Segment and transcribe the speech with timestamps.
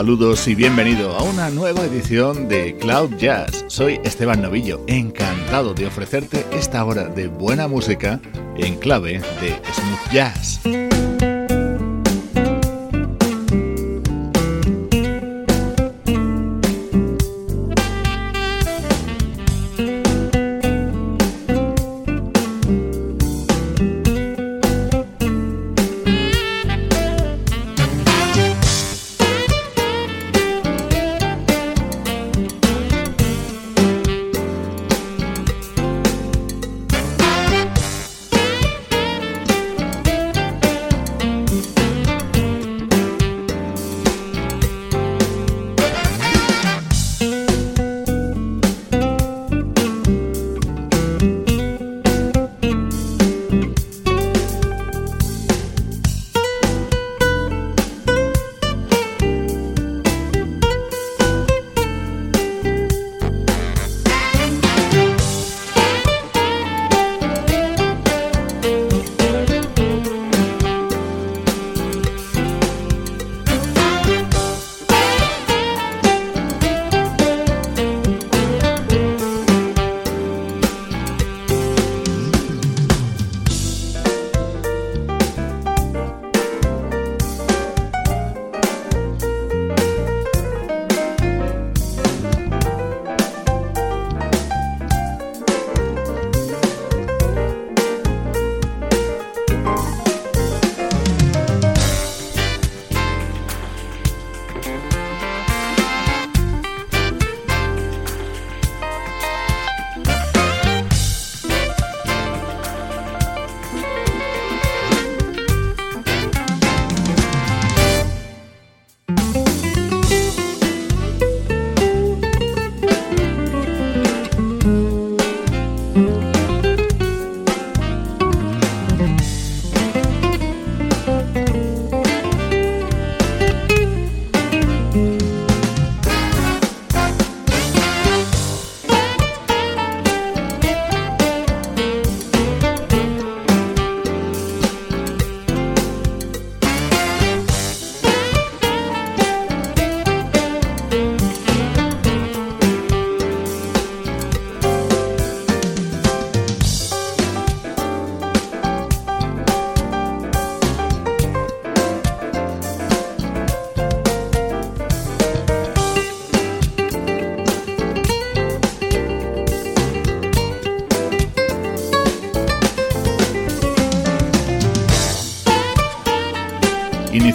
[0.00, 3.66] Saludos y bienvenido a una nueva edición de Cloud Jazz.
[3.68, 8.18] Soy Esteban Novillo, encantado de ofrecerte esta hora de buena música
[8.56, 10.60] en clave de smooth jazz.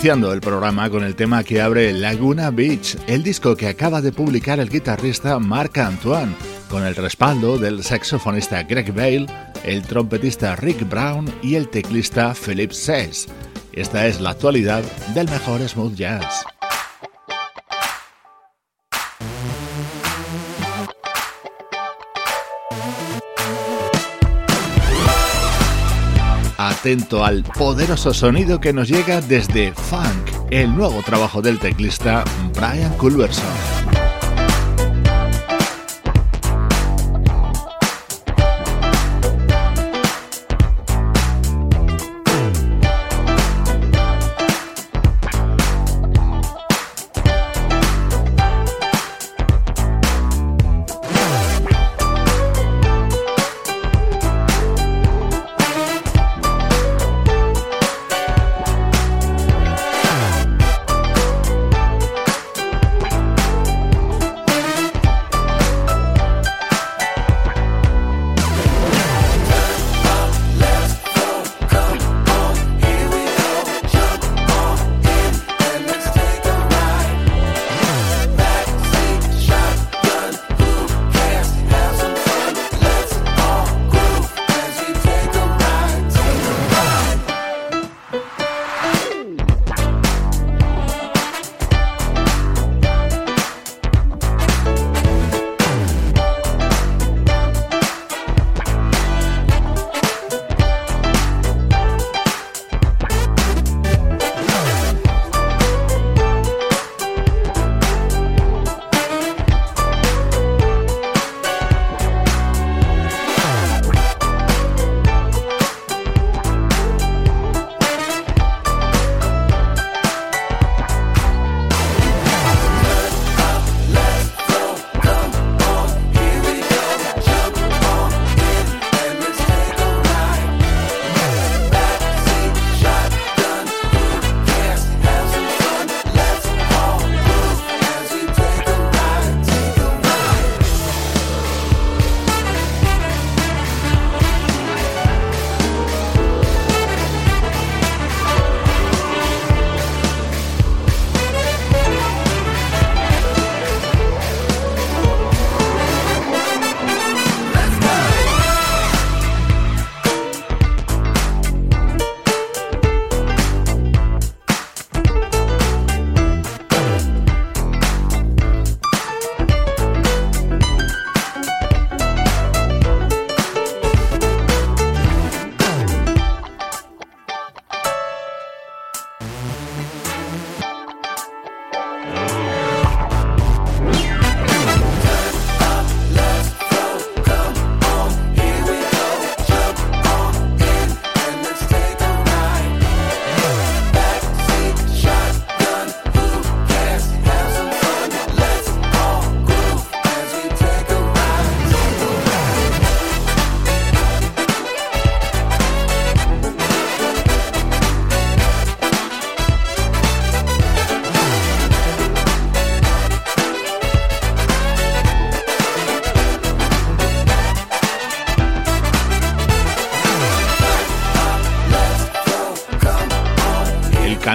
[0.05, 4.11] Iniciando el programa con el tema que abre Laguna Beach, el disco que acaba de
[4.11, 6.35] publicar el guitarrista Marc Antoine,
[6.69, 9.25] con el respaldo del saxofonista Greg Bale,
[9.63, 13.25] el trompetista Rick Brown y el teclista Philip Sess.
[13.73, 14.83] Esta es la actualidad
[15.15, 16.54] del mejor smooth jazz.
[26.85, 32.23] Atento al poderoso sonido que nos llega desde Funk, el nuevo trabajo del teclista
[32.53, 33.84] Brian Culverson.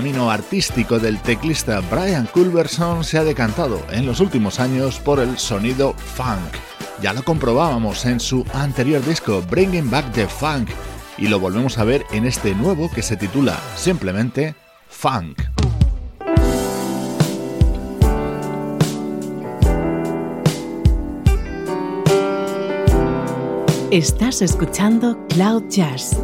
[0.00, 5.36] Camino artístico del teclista Brian Culberson se ha decantado en los últimos años por el
[5.36, 6.56] sonido funk.
[7.02, 10.70] Ya lo comprobábamos en su anterior disco Bringing Back the Funk
[11.18, 14.54] y lo volvemos a ver en este nuevo que se titula simplemente
[14.88, 15.38] Funk.
[23.90, 26.16] Estás escuchando Cloud Jazz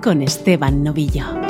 [0.00, 1.43] con Esteban Novillo.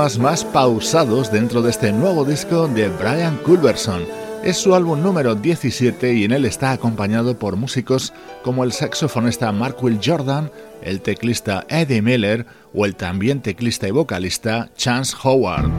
[0.00, 4.02] Temas más pausados dentro de este nuevo disco de Brian Culberson.
[4.42, 9.52] Es su álbum número 17 y en él está acompañado por músicos como el saxofonista
[9.52, 15.70] Mark Will Jordan, el teclista Eddie Miller o el también teclista y vocalista Chance Howard.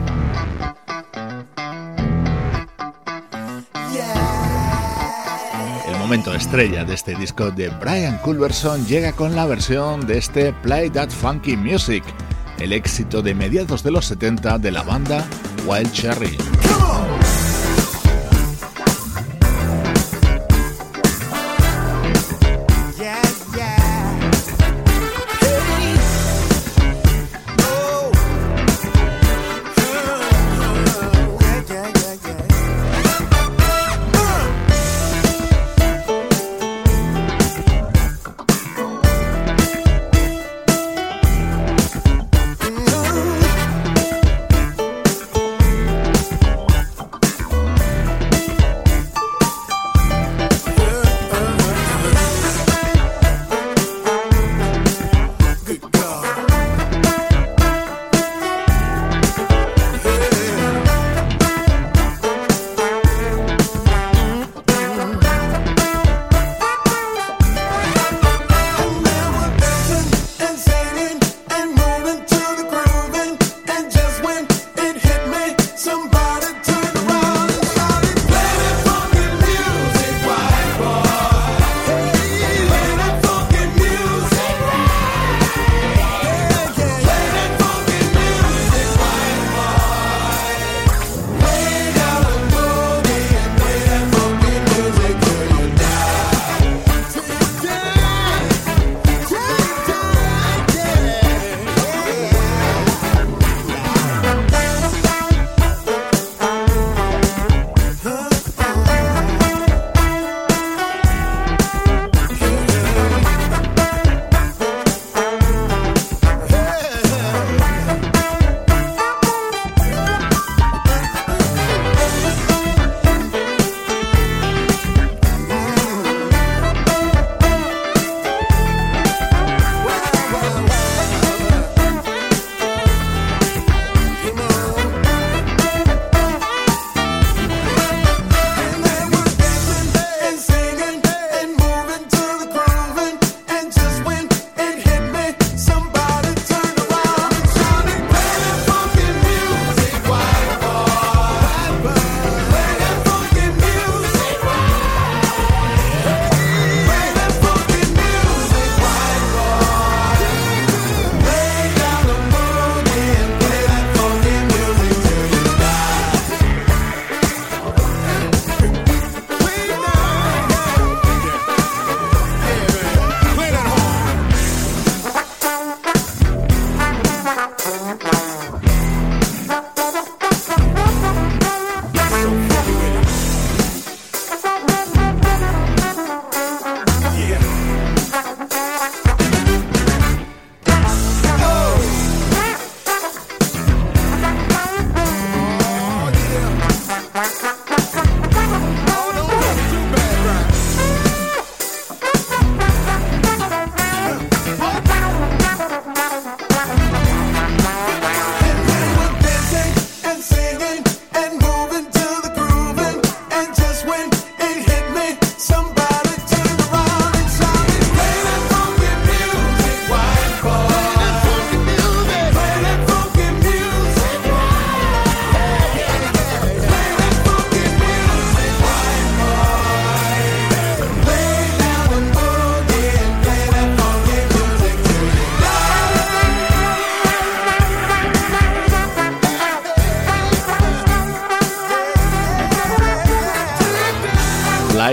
[5.88, 10.52] El momento estrella de este disco de Brian Culberson llega con la versión de este
[10.62, 12.04] Play That Funky Music,
[12.62, 15.26] el éxito de mediados de los 70 de la banda
[15.66, 16.38] Wild Cherry.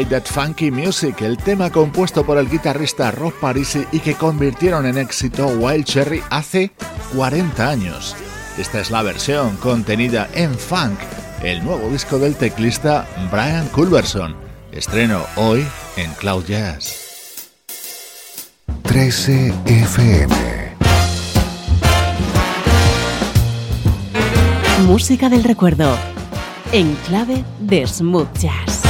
[0.06, 4.98] That Funky Music, el tema compuesto por el guitarrista Rob Parisi y que convirtieron en
[4.98, 6.72] éxito Wild Cherry hace
[7.16, 8.16] 40 años.
[8.58, 11.00] Esta es la versión contenida en Funk,
[11.44, 14.36] el nuevo disco del teclista Brian Culverson.
[14.72, 15.66] Estreno hoy
[15.98, 17.56] en Cloud Jazz.
[18.84, 20.36] 13 FM.
[24.86, 25.98] Música del recuerdo.
[26.72, 28.89] En clave de smooth jazz.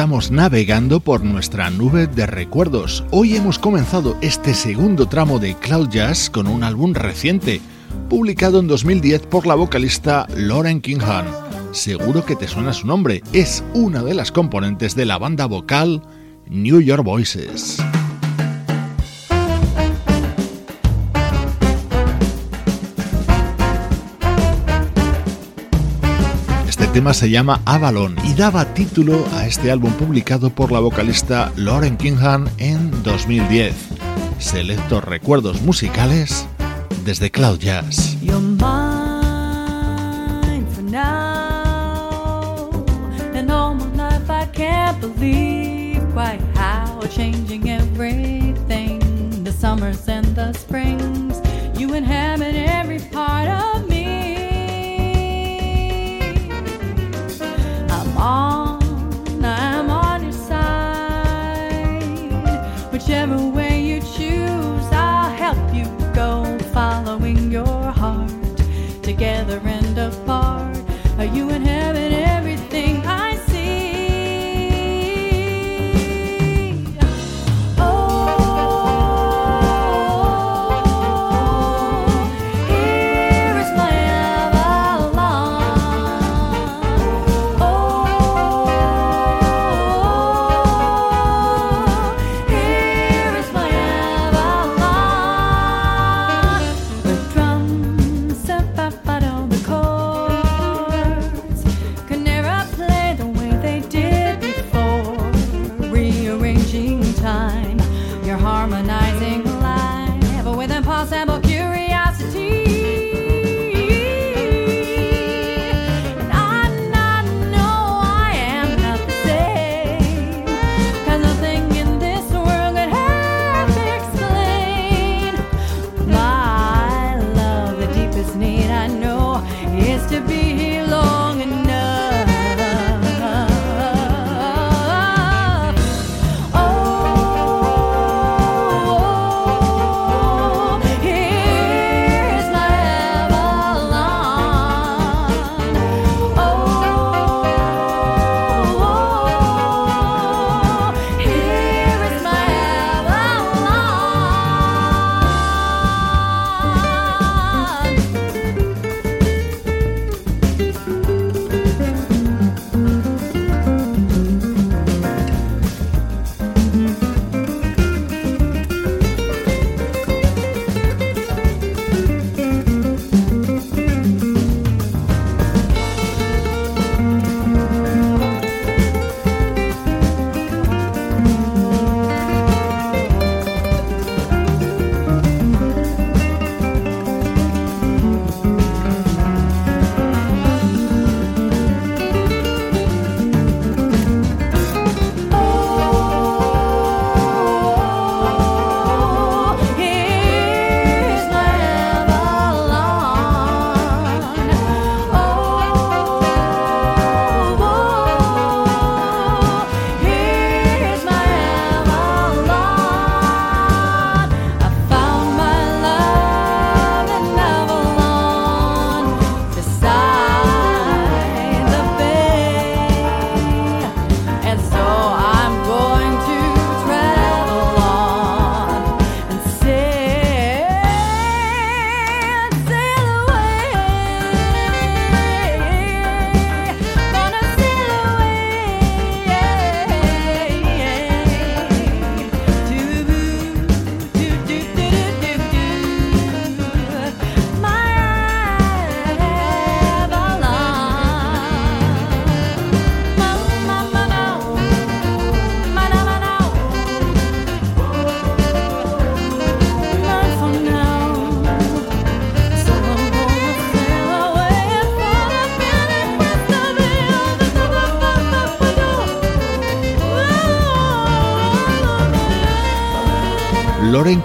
[0.00, 3.04] Estamos navegando por nuestra nube de recuerdos.
[3.10, 7.60] Hoy hemos comenzado este segundo tramo de Cloud Jazz con un álbum reciente,
[8.08, 11.26] publicado en 2010 por la vocalista Lauren Kingham.
[11.72, 16.00] Seguro que te suena su nombre, es una de las componentes de la banda vocal
[16.48, 17.76] New York Voices.
[26.92, 31.96] Tema se llama Avalon y daba título a este álbum publicado por la vocalista Lauren
[31.96, 33.74] Kingham en 2010.
[34.38, 36.46] Selectos recuerdos musicales
[37.04, 38.16] desde Cloud Jazz.
[49.60, 51.38] summers and the springs
[51.78, 53.89] you inhabit every part of
[58.20, 58.69] on,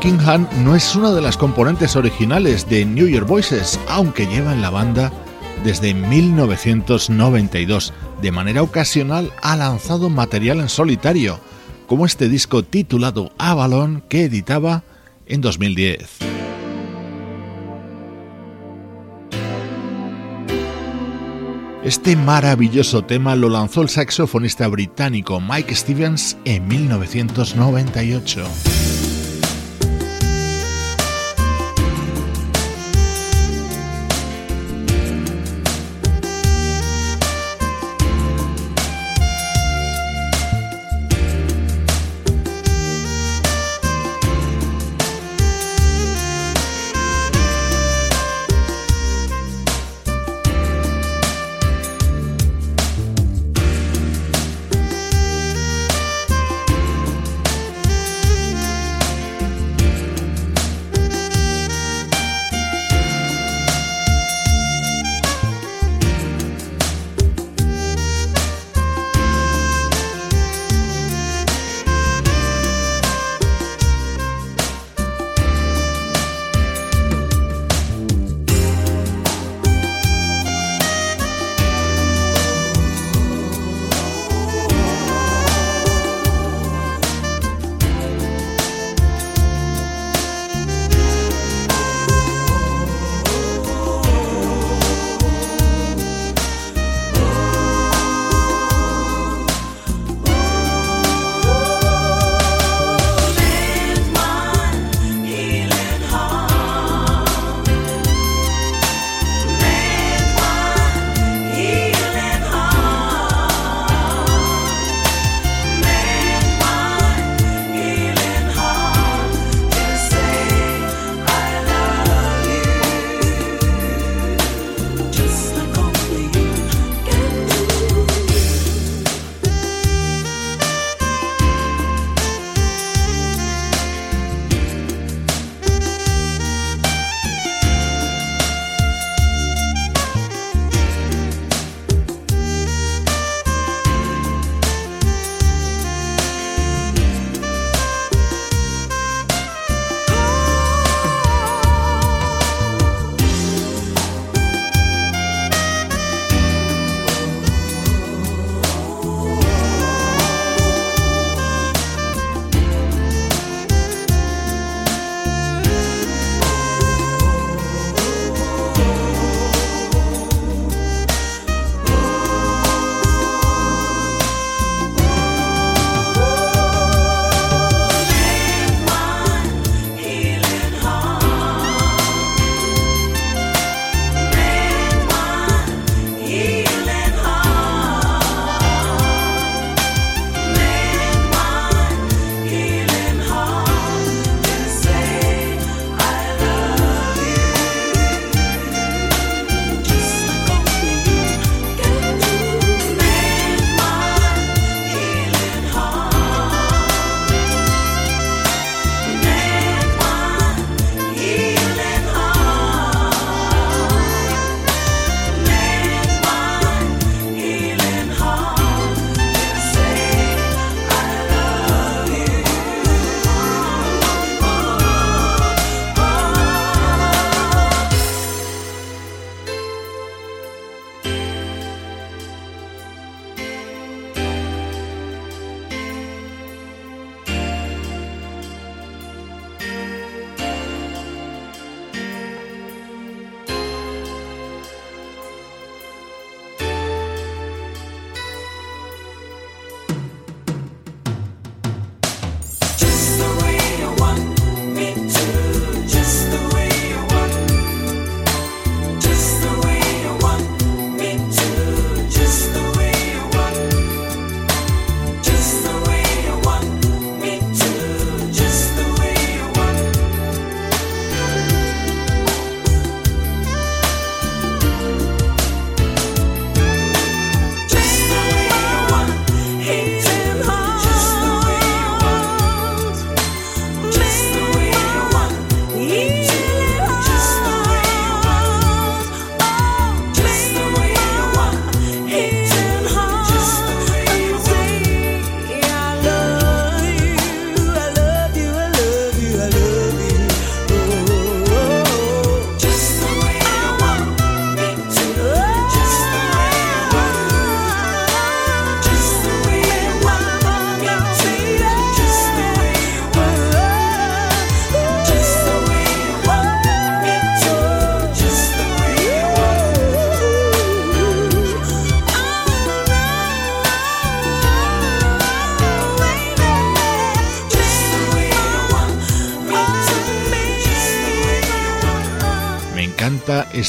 [0.06, 4.54] Lauren Kingham no es una de las componentes originales de New York Voices, aunque lleva
[4.54, 5.12] en la banda
[5.64, 7.92] desde 1992.
[8.22, 11.40] De manera ocasional ha lanzado material en solitario,
[11.88, 14.84] como este disco titulado Avalon que editaba
[15.26, 16.20] en 2010.
[21.84, 28.46] Este maravilloso tema lo lanzó el saxofonista británico Mike Stevens en 1998.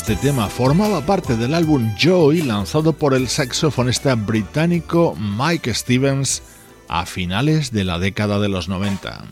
[0.09, 0.49] Este tema.
[0.49, 6.45] Formaba parte del álbum Joy lanzado por el saxofonista británico Mike Stevens
[6.87, 9.25] a finales de la década de los 90.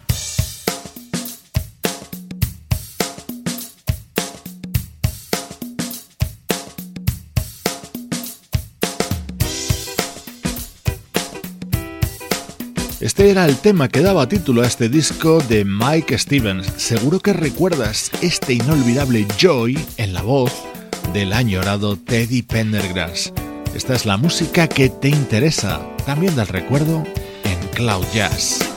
[13.05, 16.67] Este era el tema que daba título a este disco de Mike Stevens.
[16.79, 20.51] Seguro que recuerdas este inolvidable Joy en la voz
[21.13, 23.31] del añorado Teddy Pendergrass.
[23.75, 27.05] Esta es la música que te interesa, también del recuerdo
[27.45, 28.74] en Cloud Jazz.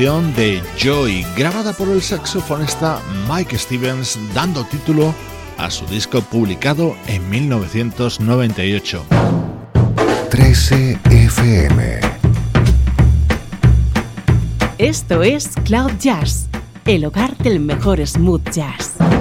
[0.00, 5.14] De Joy, grabada por el saxofonista Mike Stevens, dando título
[5.58, 9.04] a su disco publicado en 1998.
[10.30, 12.00] 13 FM.
[14.78, 16.46] Esto es Cloud Jazz,
[16.86, 18.94] el hogar del mejor smooth jazz.
[18.96, 19.19] Jazz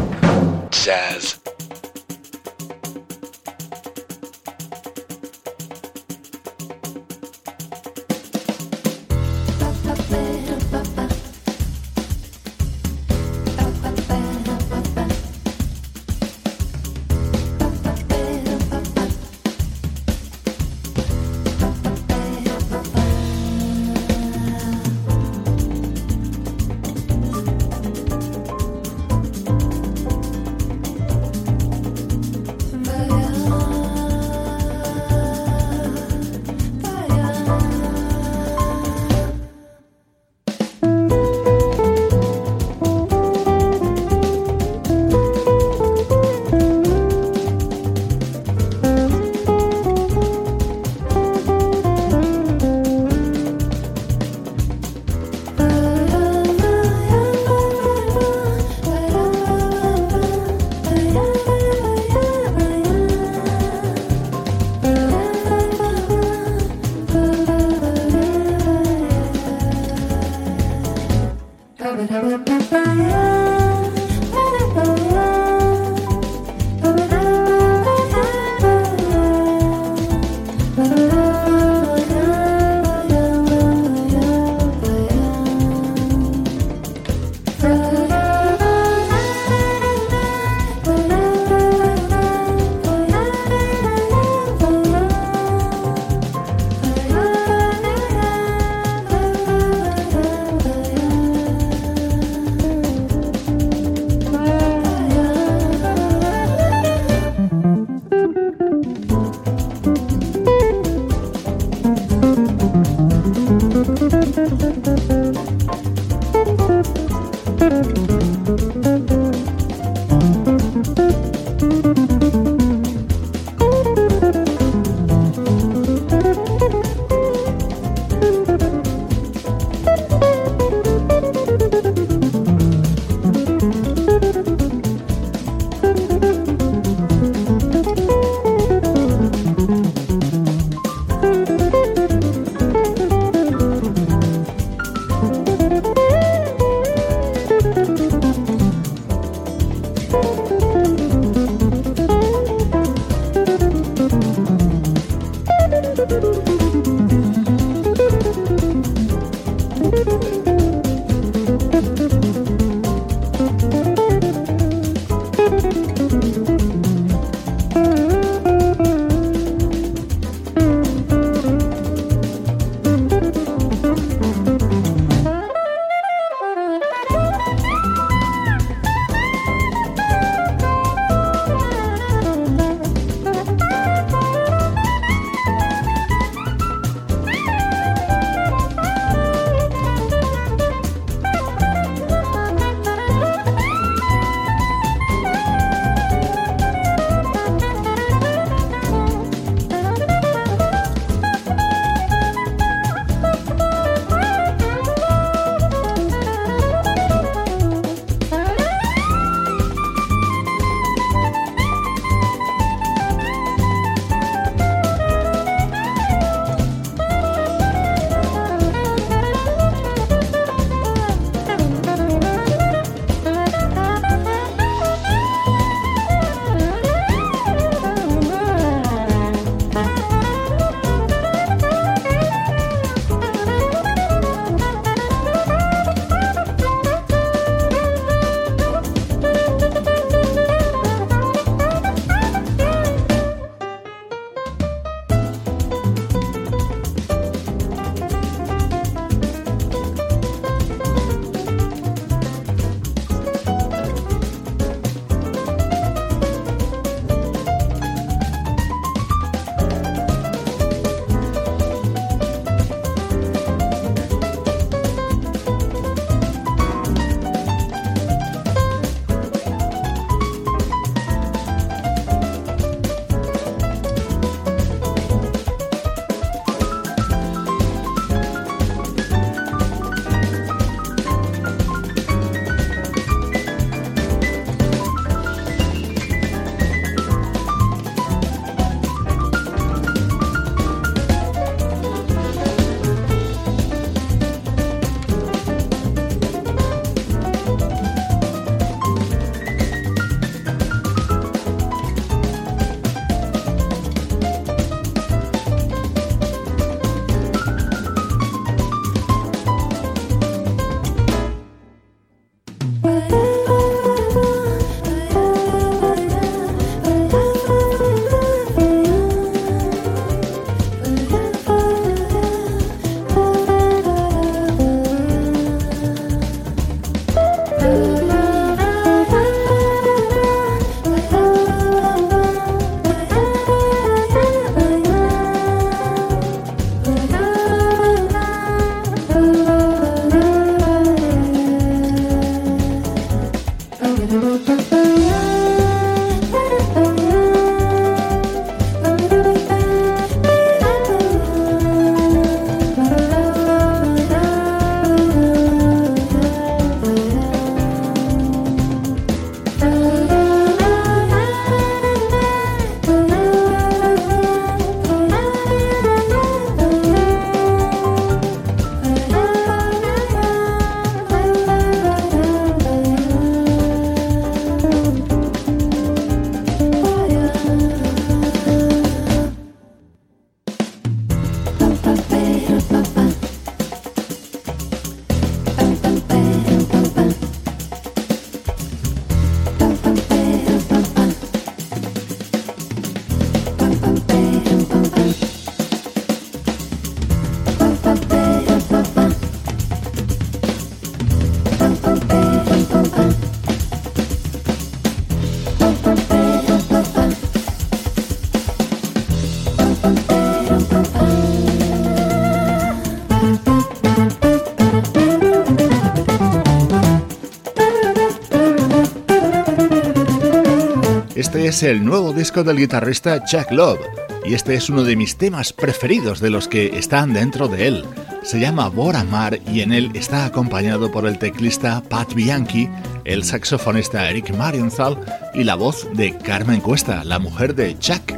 [421.60, 423.82] Es el nuevo disco del guitarrista Chuck Love
[424.24, 427.86] y este es uno de mis temas preferidos de los que están dentro de él.
[428.24, 432.70] Se llama Bora Mar y en él está acompañado por el teclista Pat Bianchi,
[433.04, 434.98] el saxofonista Eric Marienthal
[435.34, 438.14] y la voz de Carmen Cuesta, la mujer de Chuck.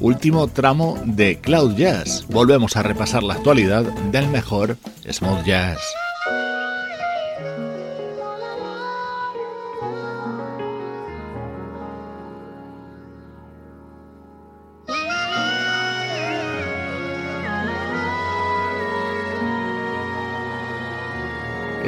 [0.00, 2.24] Último tramo de Cloud Jazz.
[2.30, 4.78] Volvemos a repasar la actualidad del mejor
[5.10, 5.80] smooth jazz.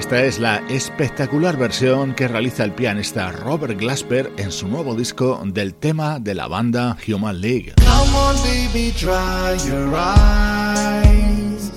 [0.08, 5.38] Esta es la espectacular versión que realiza el pianista Robert Glasper en su nuevo disco
[5.44, 7.74] del tema de la banda Human League.
[7.76, 11.70] Come on, baby, dry your eyes,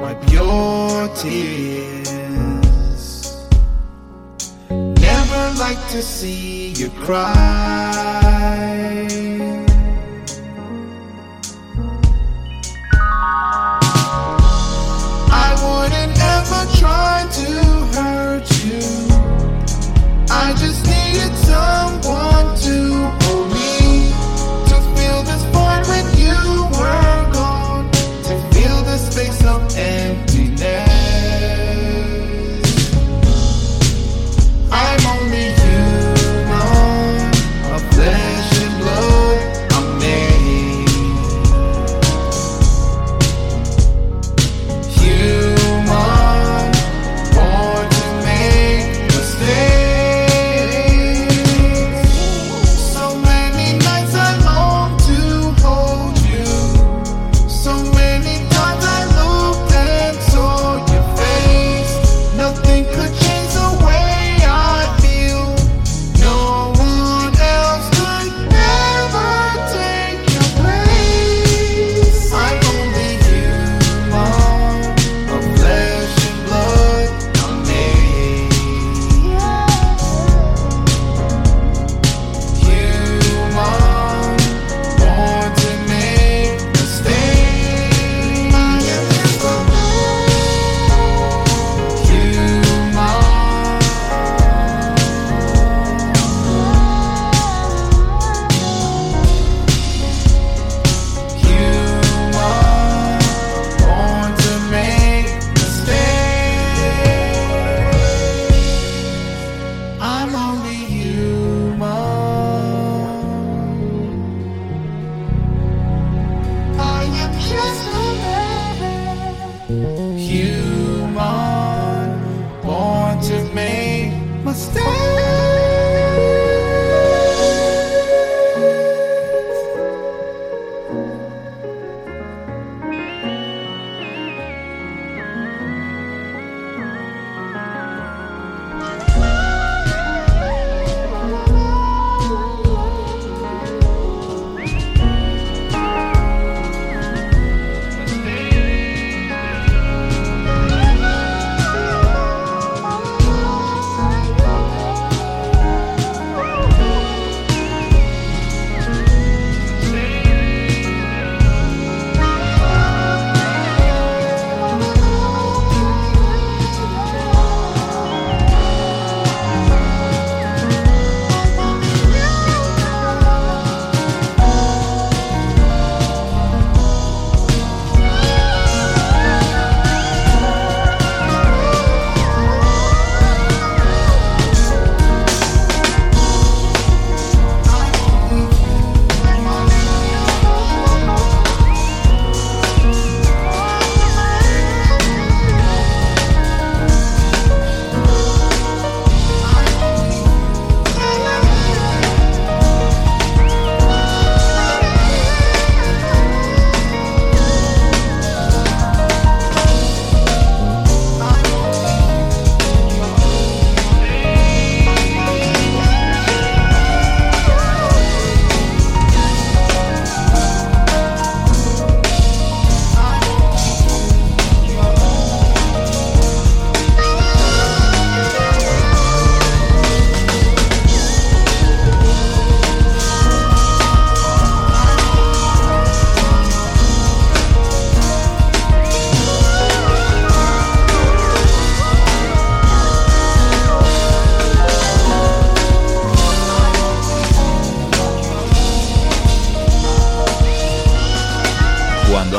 [0.00, 1.46] wipe your tears.
[4.68, 8.26] Never like to see you cry.
[21.16, 23.25] get someone to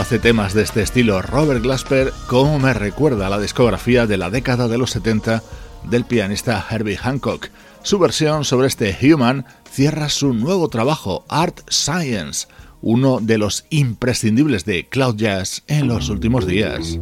[0.07, 4.69] hace temas de este estilo Robert Glasper, como me recuerda la discografía de la década
[4.69, 5.43] de los 70
[5.83, 7.49] del pianista Herbie Hancock.
[7.81, 12.47] Su versión sobre este Human cierra su nuevo trabajo, Art Science,
[12.81, 16.97] uno de los imprescindibles de Cloud Jazz en los últimos días.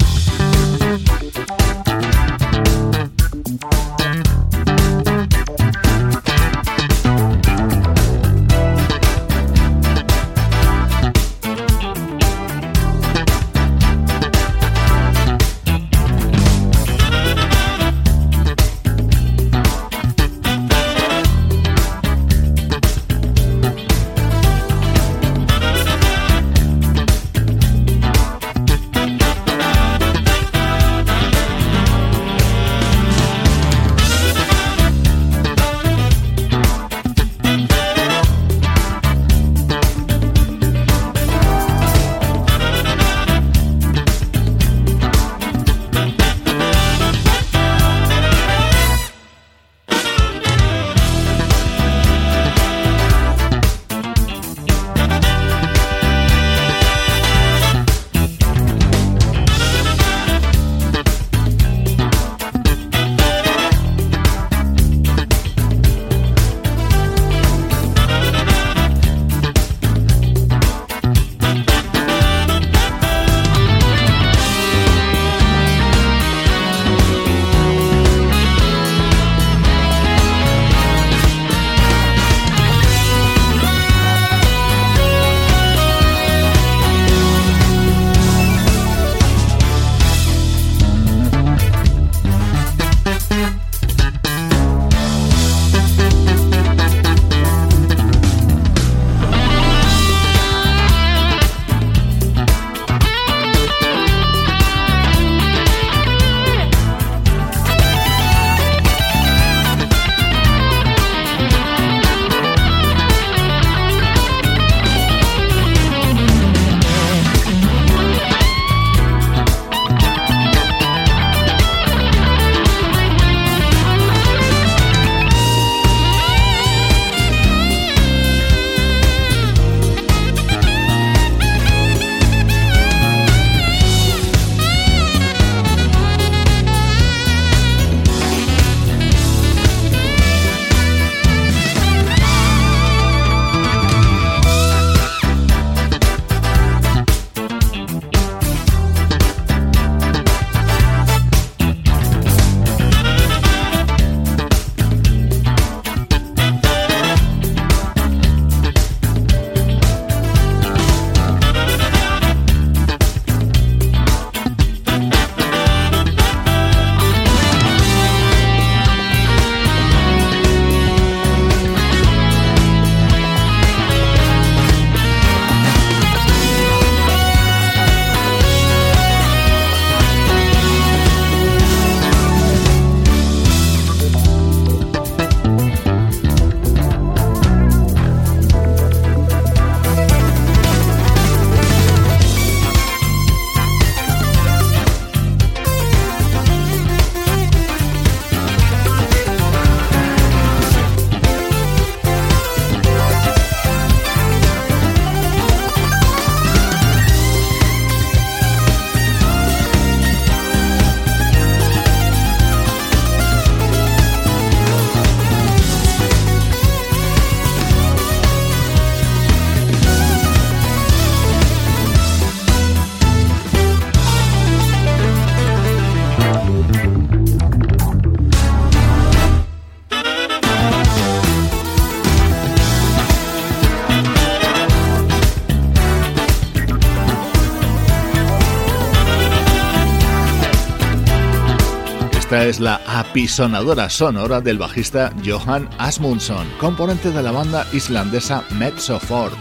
[242.46, 249.36] Es la apisonadora sonora del bajista Johan Asmundsson, componente de la banda islandesa Metzofort.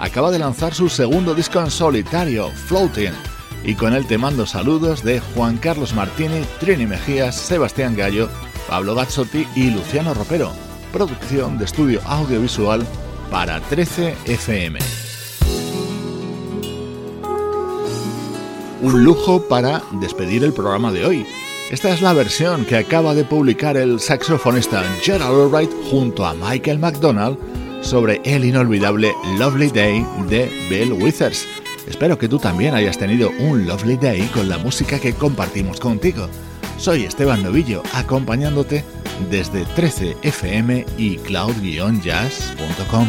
[0.00, 3.12] Acaba de lanzar su segundo disco en solitario, Floating,
[3.62, 8.28] y con él te mando saludos de Juan Carlos Martini, Trini Mejías, Sebastián Gallo,
[8.68, 10.50] Pablo Gazzotti y Luciano Ropero.
[10.92, 12.84] Producción de estudio audiovisual
[13.30, 14.80] para 13 FM.
[18.80, 21.26] Un lujo para despedir el programa de hoy.
[21.72, 26.78] Esta es la versión que acaba de publicar el saxofonista Gerald Albright junto a Michael
[26.78, 27.38] McDonald
[27.80, 31.48] sobre el inolvidable Lovely Day de Bill Withers.
[31.88, 36.28] Espero que tú también hayas tenido un Lovely Day con la música que compartimos contigo.
[36.76, 38.84] Soy Esteban Novillo, acompañándote
[39.30, 43.08] desde 13fm y cloud-jazz.com.